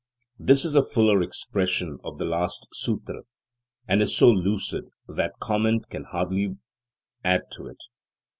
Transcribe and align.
This 0.39 0.65
is 0.65 0.73
a 0.73 0.81
fuller 0.81 1.21
expression 1.21 1.99
of 2.03 2.17
the 2.17 2.25
last 2.25 2.67
Sutra, 2.73 3.21
and 3.87 4.01
is 4.01 4.17
so 4.17 4.31
lucid 4.31 4.85
that 5.07 5.37
comment 5.39 5.91
can 5.91 6.05
hardly 6.05 6.57
add 7.23 7.43
to 7.51 7.67
it. 7.67 7.83